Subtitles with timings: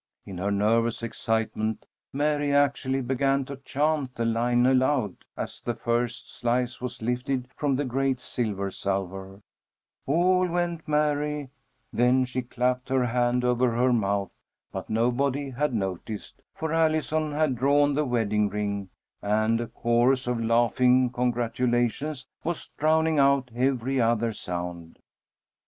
[0.25, 6.33] In her nervous excitement, Mary actually began to chant the line aloud, as the first
[6.39, 9.43] slice was lifted from the great silver salver:
[10.07, 11.51] "All went merry"
[11.93, 14.33] Then she clapped her hand over her mouth,
[14.71, 18.89] but nobody had noticed, for Allison had drawn the wedding ring,
[19.21, 24.97] and a chorus of laughing congratulations was drowning out every other sound.